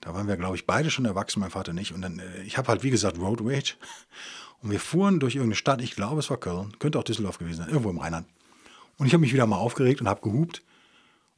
[0.00, 1.92] Da waren wir, glaube ich, beide schon erwachsen, mein Vater nicht.
[1.92, 3.74] Und dann, äh, ich habe halt, wie gesagt, Road Rage.
[4.60, 7.58] Und wir fuhren durch irgendeine Stadt, ich glaube, es war Köln, könnte auch Düsseldorf gewesen
[7.58, 8.26] sein, irgendwo im Rheinland.
[8.96, 10.62] Und ich habe mich wieder mal aufgeregt und habe gehupt.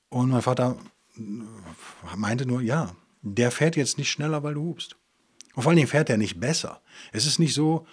[0.09, 0.77] Und mein Vater
[2.17, 4.97] meinte nur, ja, der fährt jetzt nicht schneller, weil du hupst.
[5.55, 6.81] Und vor allen Dingen fährt er nicht besser.
[7.13, 7.87] Es ist nicht so,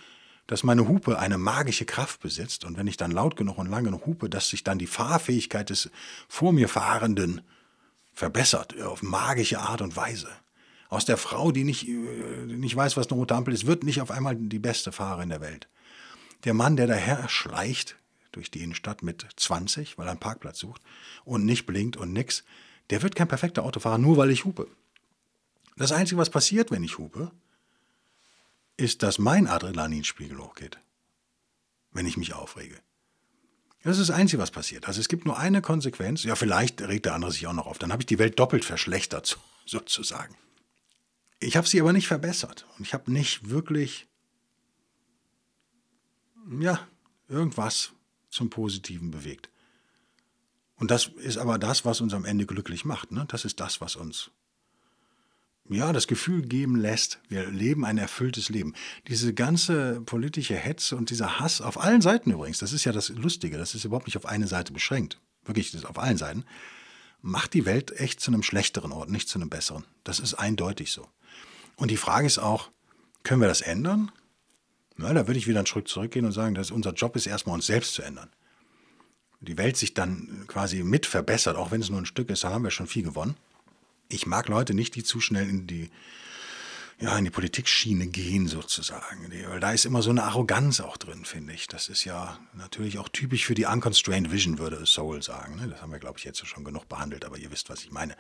[0.48, 3.84] dass meine Hupe eine magische Kraft besitzt und wenn ich dann laut genug und lang
[3.84, 5.90] genug hupe, dass sich dann die Fahrfähigkeit des
[6.30, 7.42] vor mir Fahrenden
[8.14, 10.30] verbessert, auf magische Art und Weise.
[10.90, 14.02] Aus der Frau, die nicht, äh, nicht weiß, was eine rote Ampel ist, wird nicht
[14.02, 15.68] auf einmal die beste Fahrerin der Welt.
[16.46, 17.98] Der Mann, der daher schleicht
[18.32, 20.82] durch die Innenstadt mit 20, weil er einen Parkplatz sucht
[21.26, 22.44] und nicht blinkt und nix,
[22.90, 24.68] der wird kein perfekter Autofahrer, nur weil ich hupe.
[25.76, 27.32] Das Einzige, was passiert, wenn ich hupe,
[28.78, 30.80] ist, dass mein Adrenalinspiegel hochgeht.
[31.92, 32.76] wenn ich mich aufrege.
[33.82, 34.88] Das ist das Einzige, was passiert.
[34.88, 36.24] Also es gibt nur eine Konsequenz.
[36.24, 37.80] Ja, vielleicht regt der andere sich auch noch auf.
[37.80, 40.36] Dann habe ich die Welt doppelt verschlechtert, sozusagen.
[41.40, 42.66] Ich habe sie aber nicht verbessert.
[42.78, 44.08] Und ich habe nicht wirklich,
[46.60, 46.88] ja,
[47.28, 47.92] irgendwas
[48.30, 49.50] zum Positiven bewegt.
[50.76, 53.12] Und das ist aber das, was uns am Ende glücklich macht.
[53.12, 53.26] Ne?
[53.28, 54.32] Das ist das, was uns
[55.70, 58.74] ja, das Gefühl geben lässt, wir leben ein erfülltes Leben.
[59.08, 63.10] Diese ganze politische Hetze und dieser Hass auf allen Seiten übrigens, das ist ja das
[63.10, 66.46] Lustige, das ist überhaupt nicht auf eine Seite beschränkt, wirklich das ist auf allen Seiten,
[67.22, 69.86] macht die Welt echt zu einem schlechteren Ort, nicht zu einem besseren.
[70.04, 71.08] Das ist eindeutig so.
[71.76, 72.70] Und die Frage ist auch,
[73.24, 74.12] können wir das ändern?
[74.96, 77.56] Na, da würde ich wieder einen Schritt zurückgehen und sagen, dass unser Job ist erstmal
[77.56, 78.30] uns selbst zu ändern.
[79.40, 82.54] Die Welt sich dann quasi mit verbessert, auch wenn es nur ein Stück ist, dann
[82.54, 83.36] haben wir schon viel gewonnen
[84.10, 85.90] ich mag Leute nicht, die zu schnell in die,
[87.00, 89.32] ja, in die Politikschiene gehen sozusagen.
[89.50, 91.68] Weil da ist immer so eine Arroganz auch drin, finde ich.
[91.68, 95.58] Das ist ja natürlich auch typisch für die Unconstrained Vision, würde Soul sagen.
[95.58, 95.68] Ne?
[95.68, 98.16] Das haben wir, glaube ich, jetzt schon genug behandelt, aber ihr wisst, was ich meine.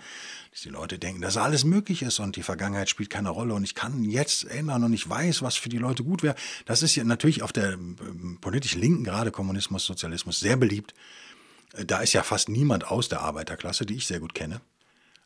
[0.52, 3.64] Dass die Leute denken, dass alles möglich ist und die Vergangenheit spielt keine Rolle und
[3.64, 6.36] ich kann jetzt ändern und ich weiß, was für die Leute gut wäre.
[6.66, 10.94] Das ist ja natürlich auf der ähm, politisch linken, gerade Kommunismus, Sozialismus, sehr beliebt.
[11.86, 14.62] Da ist ja fast niemand aus der Arbeiterklasse, die ich sehr gut kenne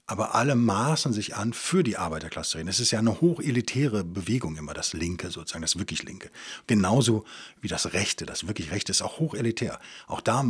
[0.07, 2.69] aber alle maßen sich an, für die Arbeiterklasse zu reden.
[2.69, 6.29] Es ist ja eine hochelitäre Bewegung immer, das Linke sozusagen, das wirklich Linke.
[6.67, 7.23] Genauso
[7.61, 9.79] wie das Rechte, das wirklich Rechte ist auch hochelitär.
[10.07, 10.43] Auch da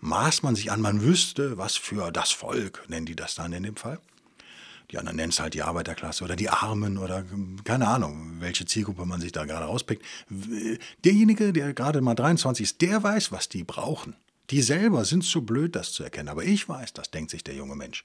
[0.00, 3.62] maßt man sich an, man wüsste, was für das Volk, nennen die das dann in
[3.62, 3.98] dem Fall.
[4.90, 7.24] Die anderen nennen es halt die Arbeiterklasse oder die Armen oder
[7.64, 10.04] keine Ahnung, welche Zielgruppe man sich da gerade rauspickt.
[11.02, 14.16] Derjenige, der gerade mal 23 ist, der weiß, was die brauchen.
[14.50, 16.28] Die selber sind zu blöd, das zu erkennen.
[16.28, 18.04] Aber ich weiß, das denkt sich der junge Mensch.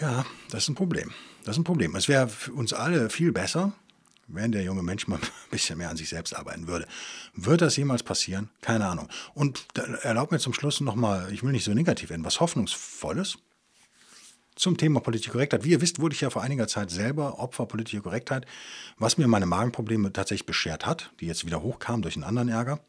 [0.00, 1.12] Ja, das ist ein Problem.
[1.44, 1.94] Das ist ein Problem.
[1.94, 3.72] Es wäre für uns alle viel besser,
[4.28, 6.86] wenn der junge Mensch mal ein bisschen mehr an sich selbst arbeiten würde.
[7.34, 8.48] Wird das jemals passieren?
[8.62, 9.08] Keine Ahnung.
[9.34, 9.66] Und
[10.02, 13.38] erlaubt mir zum Schluss nochmal, ich will nicht so negativ werden, was Hoffnungsvolles
[14.56, 15.64] zum Thema politische Korrektheit.
[15.64, 18.46] Wie ihr wisst, wurde ich ja vor einiger Zeit selber Opfer politischer Korrektheit,
[18.98, 22.80] was mir meine Magenprobleme tatsächlich beschert hat, die jetzt wieder hochkamen durch einen anderen Ärger.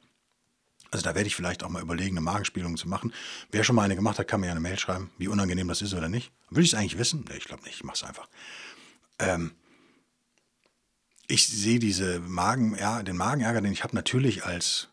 [0.91, 3.13] Also da werde ich vielleicht auch mal überlegen, eine Magenspielung zu machen.
[3.49, 5.81] Wer schon mal eine gemacht hat, kann mir ja eine Mail schreiben, wie unangenehm das
[5.81, 6.31] ist oder nicht.
[6.49, 7.25] Will ich es eigentlich wissen?
[7.29, 8.27] Nee, ich glaube nicht, ich mache es einfach.
[9.17, 9.53] Ähm,
[11.27, 14.89] ich sehe diese Magen, ja, den Magenärger, den ich habe, natürlich als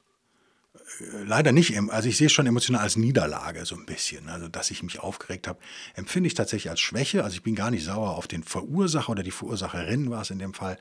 [1.01, 4.29] äh, leider nicht, also ich sehe es schon emotional als Niederlage so ein bisschen.
[4.29, 5.59] Also dass ich mich aufgeregt habe,
[5.95, 7.25] empfinde ich tatsächlich als Schwäche.
[7.25, 10.39] Also ich bin gar nicht sauer auf den Verursacher oder die Verursacherin war es in
[10.39, 10.79] dem Fall,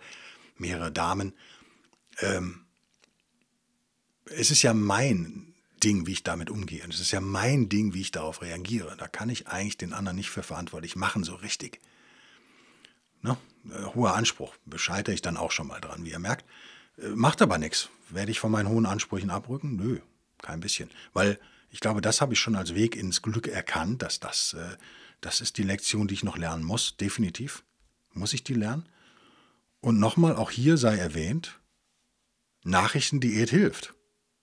[0.58, 1.34] mehrere Damen.
[2.20, 2.67] Ähm,
[4.32, 6.84] es ist ja mein Ding, wie ich damit umgehe.
[6.84, 8.96] Und es ist ja mein Ding, wie ich darauf reagiere.
[8.98, 11.80] Da kann ich eigentlich den anderen nicht für verantwortlich machen, so richtig.
[13.22, 13.38] Ne?
[13.70, 14.56] Äh, hoher Anspruch.
[14.66, 16.46] Bescheitere ich dann auch schon mal dran, wie ihr merkt.
[16.98, 17.90] Äh, macht aber nichts.
[18.10, 19.76] Werde ich von meinen hohen Ansprüchen abrücken?
[19.76, 20.00] Nö,
[20.42, 20.90] kein bisschen.
[21.14, 24.78] Weil ich glaube, das habe ich schon als Weg ins Glück erkannt, dass das, äh,
[25.22, 26.98] das ist die Lektion, die ich noch lernen muss.
[26.98, 27.64] Definitiv
[28.14, 28.88] muss ich die lernen.
[29.80, 31.60] Und nochmal, auch hier sei erwähnt,
[32.64, 33.94] Nachrichtendiät hilft.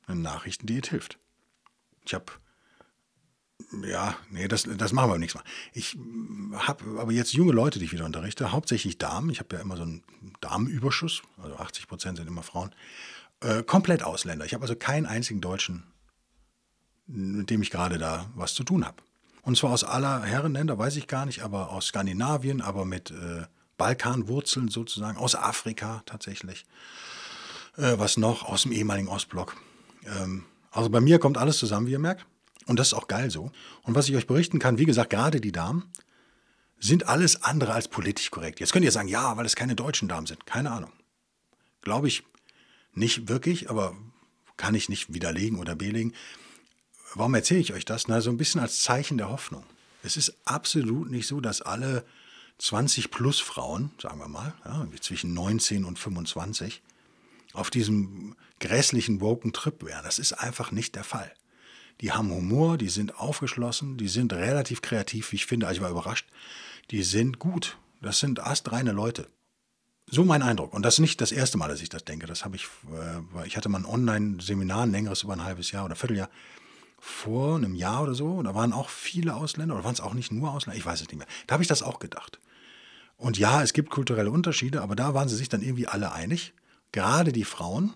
[0.06, 1.18] Eine Nachrichtendiät hilft.
[2.04, 2.26] Ich habe,
[3.86, 5.50] ja, nee, das, das machen wir nächstes Mal.
[5.72, 5.96] Ich
[6.54, 9.30] habe aber jetzt junge Leute, die ich wieder unterrichte, hauptsächlich Damen.
[9.30, 10.02] Ich habe ja immer so einen
[10.40, 12.74] Damenüberschuss, also 80 Prozent sind immer Frauen.
[13.40, 14.44] Äh, komplett Ausländer.
[14.44, 15.84] Ich habe also keinen einzigen Deutschen,
[17.06, 19.02] mit dem ich gerade da was zu tun habe.
[19.42, 23.44] Und zwar aus aller Herrenländer, weiß ich gar nicht, aber aus Skandinavien, aber mit äh,
[23.76, 26.64] Balkanwurzeln sozusagen, aus Afrika tatsächlich.
[27.76, 28.44] Äh, was noch?
[28.44, 29.56] Aus dem ehemaligen Ostblock.
[30.06, 32.26] Ähm, also bei mir kommt alles zusammen, wie ihr merkt.
[32.66, 33.50] Und das ist auch geil so.
[33.82, 35.84] Und was ich euch berichten kann, wie gesagt, gerade die Damen
[36.80, 38.60] sind alles andere als politisch korrekt.
[38.60, 40.46] Jetzt könnt ihr sagen, ja, weil es keine deutschen Damen sind.
[40.46, 40.92] Keine Ahnung.
[41.82, 42.24] Glaube ich
[42.92, 43.96] nicht wirklich, aber
[44.56, 46.12] kann ich nicht widerlegen oder belegen.
[47.14, 48.08] Warum erzähle ich euch das?
[48.08, 49.64] Na, so ein bisschen als Zeichen der Hoffnung.
[50.02, 52.04] Es ist absolut nicht so, dass alle
[52.58, 56.82] 20 plus Frauen, sagen wir mal, ja, zwischen 19 und 25,
[57.54, 60.04] auf diesem grässlichen woken Trip wären.
[60.04, 61.32] Das ist einfach nicht der Fall.
[62.00, 65.66] Die haben Humor, die sind aufgeschlossen, die sind relativ kreativ, wie ich finde.
[65.66, 66.28] Also ich war überrascht.
[66.90, 67.78] Die sind gut.
[68.02, 69.28] Das sind astreine Leute.
[70.10, 70.74] So mein Eindruck.
[70.74, 72.26] Und das ist nicht das erste Mal, dass ich das denke.
[72.26, 75.84] Das habe ich, äh, ich hatte mal ein Online-Seminar, ein längeres über ein halbes Jahr
[75.84, 76.28] oder Vierteljahr,
[76.98, 78.42] vor einem Jahr oder so.
[78.42, 80.78] Da waren auch viele Ausländer, oder waren es auch nicht nur Ausländer?
[80.78, 81.28] Ich weiß es nicht mehr.
[81.46, 82.38] Da habe ich das auch gedacht.
[83.16, 86.52] Und ja, es gibt kulturelle Unterschiede, aber da waren sie sich dann irgendwie alle einig
[86.94, 87.92] gerade die Frauen,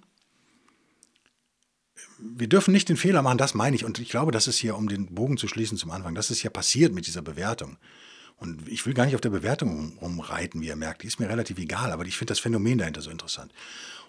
[2.19, 3.85] wir dürfen nicht den Fehler machen, das meine ich.
[3.85, 6.43] Und ich glaube, das ist hier, um den Bogen zu schließen zum Anfang, das ist
[6.43, 7.77] ja passiert mit dieser Bewertung.
[8.37, 11.03] Und ich will gar nicht auf der Bewertung rumreiten, wie ihr merkt.
[11.03, 13.53] Die ist mir relativ egal, aber ich finde das Phänomen dahinter so interessant.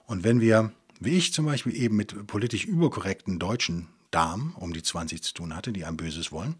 [0.05, 4.83] Und wenn wir wie ich zum Beispiel eben mit politisch überkorrekten deutschen Damen um die
[4.83, 6.55] 20 zu tun hatte, die ein Böses wollen,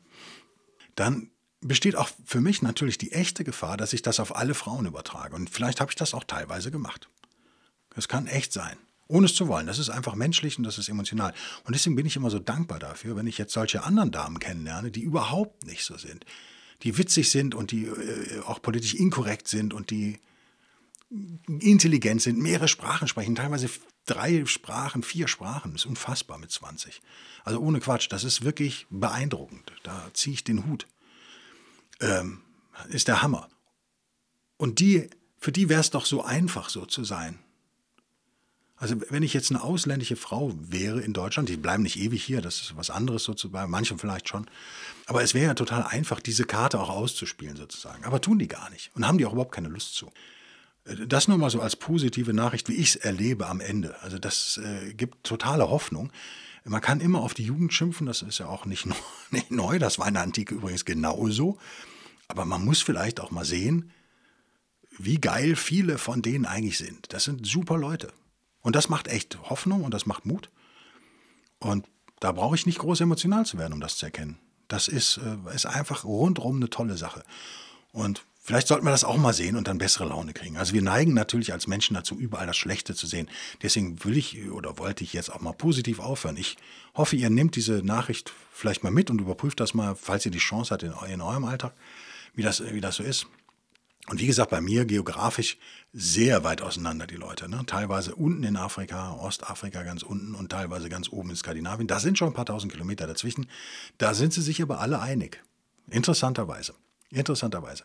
[0.96, 1.30] dann
[1.62, 5.36] besteht auch für mich natürlich die echte Gefahr, dass ich das auf alle Frauen übertrage.
[5.36, 7.10] Und vielleicht habe ich das auch teilweise gemacht.
[7.99, 8.77] Das kann echt sein.
[9.09, 9.67] Ohne es zu wollen.
[9.67, 11.33] Das ist einfach menschlich und das ist emotional.
[11.65, 14.89] Und deswegen bin ich immer so dankbar dafür, wenn ich jetzt solche anderen Damen kennenlerne,
[14.89, 16.25] die überhaupt nicht so sind.
[16.83, 20.17] Die witzig sind und die äh, auch politisch inkorrekt sind und die
[21.59, 23.69] intelligent sind, mehrere Sprachen sprechen, teilweise
[24.05, 25.73] drei Sprachen, vier Sprachen.
[25.73, 27.01] Das ist unfassbar mit 20.
[27.43, 29.73] Also ohne Quatsch, das ist wirklich beeindruckend.
[29.83, 30.88] Da ziehe ich den Hut.
[31.99, 32.43] Ähm,
[32.88, 33.49] ist der Hammer.
[34.55, 37.39] Und die, für die wäre es doch so einfach, so zu sein.
[38.80, 42.42] Also wenn ich jetzt eine ausländische Frau wäre in Deutschland, die bleiben nicht ewig hier,
[42.42, 44.48] das ist was anderes sozusagen, manche vielleicht schon.
[45.06, 48.06] Aber es wäre ja total einfach, diese Karte auch auszuspielen sozusagen.
[48.06, 50.10] Aber tun die gar nicht und haben die auch überhaupt keine Lust zu.
[51.08, 54.02] Das nur mal so als positive Nachricht, wie ich es erlebe am Ende.
[54.02, 56.12] Also das äh, gibt totale Hoffnung.
[56.63, 58.88] Man kann immer auf die Jugend schimpfen, das ist ja auch nicht,
[59.32, 61.58] nicht neu, das war in der Antike übrigens genauso.
[62.30, 63.92] Aber man muss vielleicht auch mal sehen,
[64.98, 67.12] wie geil viele von denen eigentlich sind.
[67.12, 68.13] Das sind super Leute.
[68.62, 70.50] Und das macht echt Hoffnung und das macht Mut.
[71.60, 71.88] Und
[72.19, 74.38] da brauche ich nicht groß emotional zu werden, um das zu erkennen.
[74.67, 77.24] Das ist, äh, ist einfach rundherum eine tolle Sache.
[77.91, 80.58] Und vielleicht sollten wir das auch mal sehen und dann bessere Laune kriegen.
[80.58, 83.30] Also wir neigen natürlich als Menschen dazu, überall das Schlechte zu sehen.
[83.62, 86.38] Deswegen will ich oder wollte ich jetzt auch mal positiv aufhören.
[86.38, 86.58] Ich
[86.95, 90.39] hoffe, ihr nehmt diese Nachricht vielleicht mal mit und überprüft das mal, falls ihr die
[90.39, 91.74] Chance habt in, eurem Alltag,
[92.36, 93.28] wie das, wie das so ist.
[94.10, 95.58] Und wie gesagt, bei mir geografisch
[95.93, 97.48] sehr weit auseinander die Leute.
[97.48, 97.63] Ne?
[97.67, 101.88] Teilweise unten in Afrika, Ostafrika ganz unten und teilweise ganz oben in Skandinavien.
[101.88, 103.48] Da sind schon ein paar tausend Kilometer dazwischen.
[104.00, 105.43] Da sind sie sich aber alle einig.
[105.91, 106.74] Interessanterweise.
[107.12, 107.84] Interessanterweise.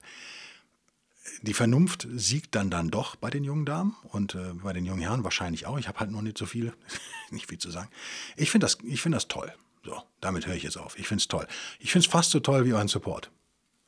[1.43, 5.03] Die Vernunft siegt dann dann doch bei den jungen Damen und äh, bei den jungen
[5.03, 5.79] Herren wahrscheinlich auch.
[5.79, 6.73] Ich habe halt noch nicht so viel,
[7.31, 7.91] nicht viel zu sagen.
[8.37, 9.53] Ich finde das, find das toll.
[9.85, 10.99] So, damit höre ich jetzt auf.
[10.99, 11.47] Ich finde es toll.
[11.81, 13.31] Ich finde es fast so toll wie euren Support.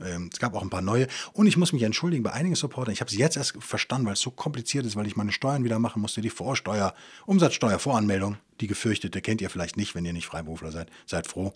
[0.01, 1.07] Ähm, es gab auch ein paar neue.
[1.33, 2.93] Und ich muss mich entschuldigen bei einigen Supportern.
[2.93, 5.65] Ich habe es jetzt erst verstanden, weil es so kompliziert ist, weil ich meine Steuern
[5.65, 6.21] wieder machen musste.
[6.21, 10.91] Die Vorsteuer, Umsatzsteuervoranmeldung, die gefürchtete, kennt ihr vielleicht nicht, wenn ihr nicht Freiberufler seid.
[11.07, 11.55] Seid froh.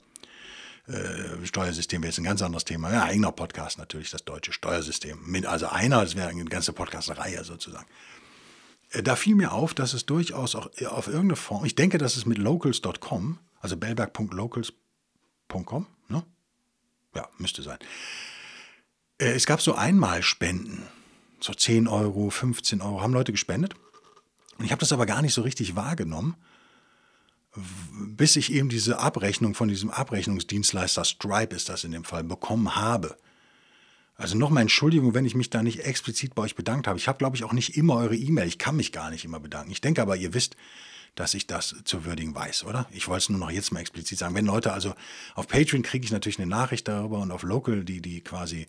[0.87, 2.93] Äh, Steuersystem wäre jetzt ein ganz anderes Thema.
[2.93, 5.19] Ja, eigener Podcast natürlich, das deutsche Steuersystem.
[5.47, 7.87] Also einer, das wäre eine ganze Podcast-Reihe sozusagen.
[8.91, 12.17] Äh, da fiel mir auf, dass es durchaus auch auf irgendeine Form, ich denke, dass
[12.17, 16.23] es mit locals.com, also bellberg.locals.com, ne?
[17.15, 17.79] Ja, müsste sein
[19.21, 20.83] äh, es gab so Einmalspenden,
[21.41, 23.75] so 10 Euro, 15 Euro, haben Leute gespendet.
[24.59, 26.37] Und ich habe das aber gar nicht so richtig wahrgenommen,
[27.95, 32.77] bis ich eben diese Abrechnung von diesem Abrechnungsdienstleister Stripe ist das in dem Fall bekommen
[32.77, 33.17] habe.
[34.15, 36.99] Also nochmal Entschuldigung, wenn ich mich da nicht explizit bei euch bedankt habe.
[36.99, 38.47] Ich habe, glaube ich, auch nicht immer eure E-Mail.
[38.47, 39.73] Ich kann mich gar nicht immer bedanken.
[39.73, 40.57] Ich denke aber, ihr wisst,
[41.15, 42.87] dass ich das zu würdigen weiß, oder?
[42.91, 44.35] Ich wollte es nur noch jetzt mal explizit sagen.
[44.35, 44.95] Wenn Leute also
[45.35, 48.67] auf Patreon kriege ich natürlich eine Nachricht darüber und auf Local, die, die quasi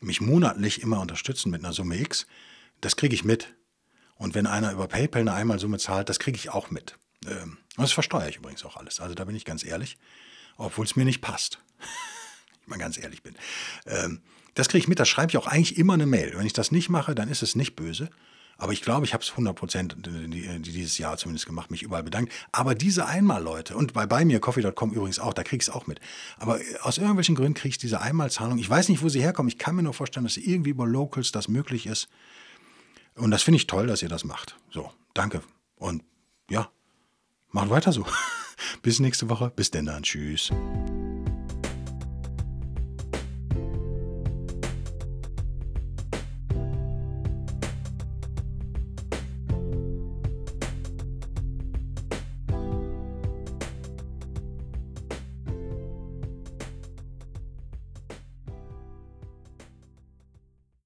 [0.00, 2.26] mich monatlich immer unterstützen mit einer Summe X,
[2.80, 3.54] das kriege ich mit.
[4.16, 6.98] Und wenn einer über PayPal eine Einmalsumme zahlt, das kriege ich auch mit.
[7.26, 9.00] Ähm, das versteuere ich übrigens auch alles.
[9.00, 9.98] Also da bin ich ganz ehrlich,
[10.56, 11.60] obwohl es mir nicht passt.
[12.62, 13.34] ich mal ganz ehrlich bin.
[13.86, 14.22] Ähm,
[14.54, 16.32] das kriege ich mit, das schreibe ich auch eigentlich immer eine Mail.
[16.36, 18.10] Wenn ich das nicht mache, dann ist es nicht böse.
[18.58, 22.32] Aber ich glaube, ich habe es 100 Prozent dieses Jahr zumindest gemacht, mich überall bedankt.
[22.52, 25.86] Aber diese Einmalleute, und bei, bei mir, coffee.com übrigens auch, da kriege ich es auch
[25.86, 26.00] mit.
[26.38, 28.58] Aber aus irgendwelchen Gründen kriege ich diese Einmalzahlung.
[28.58, 29.48] Ich weiß nicht, wo sie herkommen.
[29.48, 32.08] Ich kann mir nur vorstellen, dass irgendwie über Locals das möglich ist.
[33.14, 34.56] Und das finde ich toll, dass ihr das macht.
[34.70, 35.42] So, danke.
[35.76, 36.02] Und
[36.50, 36.70] ja,
[37.50, 38.06] macht weiter so.
[38.82, 39.52] Bis nächste Woche.
[39.54, 40.02] Bis denn dann.
[40.02, 40.50] Tschüss.